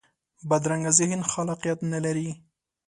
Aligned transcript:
بدرنګه 0.49 0.91
ذهن 0.99 1.21
خلاقیت 1.31 1.79
نه 1.91 1.99
لري 2.05 2.29